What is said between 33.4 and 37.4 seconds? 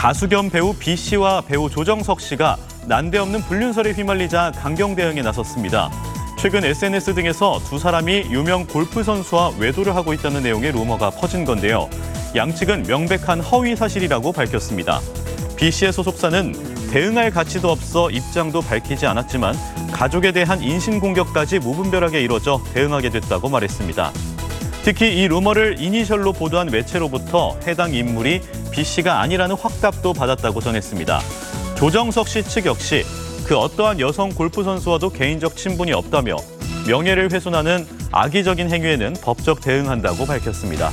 그 어떠한 여성 골프 선수와도 개인적 친분이 없다며 명예를